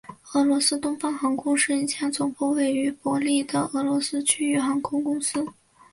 [0.33, 5.45] 俄罗斯东方航空是一家总部位于伯力的俄罗斯区域航空公司。